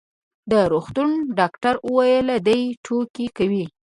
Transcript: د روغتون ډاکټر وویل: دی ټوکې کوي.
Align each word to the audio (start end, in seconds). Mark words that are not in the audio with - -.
د 0.51 0.53
روغتون 0.71 1.11
ډاکټر 1.37 1.75
وویل: 1.87 2.27
دی 2.47 2.61
ټوکې 2.85 3.25
کوي. 3.37 3.65